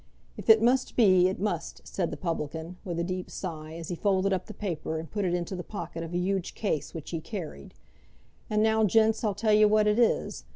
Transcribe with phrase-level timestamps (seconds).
[0.35, 3.95] "If it must be, it must," said the publican, with a deep sigh, as he
[3.95, 7.11] folded up the paper and put it into the pocket of a huge case which
[7.11, 7.75] he carried.
[8.49, 10.43] "And now, gents, I'll tell you what it is.